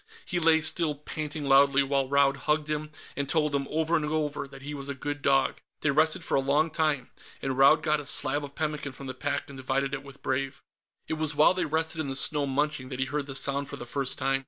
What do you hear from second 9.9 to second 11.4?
it with Brave. It was